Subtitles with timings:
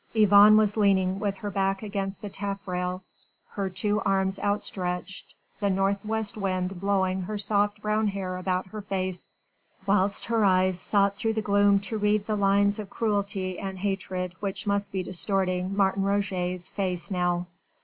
[0.15, 3.03] Yvonne was leaning with her back against the taffrail,
[3.49, 8.81] her two arms outstretched, the north west wind blowing her soft brown hair about her
[8.81, 9.29] face
[9.85, 14.33] whilst her eyes sought through the gloom to read the lines of cruelty and hatred
[14.39, 17.45] which must be distorting Martin Roget's face now.